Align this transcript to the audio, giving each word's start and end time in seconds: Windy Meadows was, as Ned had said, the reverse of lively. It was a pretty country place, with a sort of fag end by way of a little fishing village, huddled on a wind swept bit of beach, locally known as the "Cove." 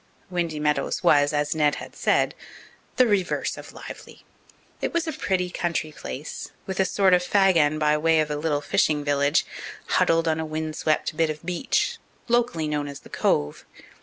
Windy 0.31 0.59
Meadows 0.59 1.03
was, 1.03 1.31
as 1.31 1.53
Ned 1.53 1.75
had 1.75 1.95
said, 1.95 2.33
the 2.95 3.05
reverse 3.05 3.55
of 3.55 3.71
lively. 3.71 4.23
It 4.81 4.95
was 4.95 5.05
a 5.05 5.13
pretty 5.13 5.51
country 5.51 5.91
place, 5.91 6.49
with 6.65 6.79
a 6.79 6.85
sort 6.85 7.13
of 7.13 7.23
fag 7.23 7.55
end 7.55 7.79
by 7.79 7.95
way 7.99 8.19
of 8.19 8.31
a 8.31 8.35
little 8.35 8.61
fishing 8.61 9.03
village, 9.03 9.45
huddled 9.85 10.27
on 10.27 10.39
a 10.39 10.43
wind 10.43 10.75
swept 10.75 11.15
bit 11.15 11.29
of 11.29 11.45
beach, 11.45 11.99
locally 12.27 12.67
known 12.67 12.87
as 12.87 13.01
the 13.01 13.09
"Cove." 13.09 13.63